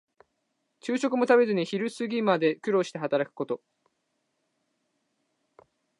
[0.79, 3.61] 昼食も食べずに昼過ぎまで苦労して働くこと。